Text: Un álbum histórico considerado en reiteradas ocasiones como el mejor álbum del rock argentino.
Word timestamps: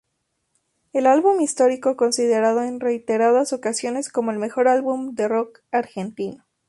Un 0.93 1.05
álbum 1.05 1.39
histórico 1.41 1.95
considerado 1.95 2.63
en 2.63 2.79
reiteradas 2.79 3.53
ocasiones 3.53 4.09
como 4.09 4.31
el 4.31 4.39
mejor 4.39 4.67
álbum 4.67 5.13
del 5.13 5.29
rock 5.29 5.59
argentino. 5.69 6.43